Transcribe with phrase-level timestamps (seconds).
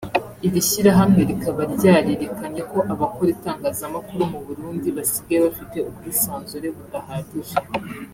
[0.47, 7.57] iri shyirahamwe rikaba ryarerekanye ko abakora itangazamakuru mu Burundi basigaye bafite ubwisanzure budahagije